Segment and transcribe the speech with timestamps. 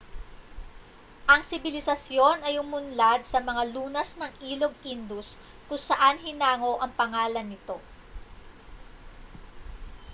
[1.31, 5.29] ang sibilisasyon ay umunlad sa mga lunas ng ilog indus
[5.69, 7.77] kung saan hinango ang pangalan nito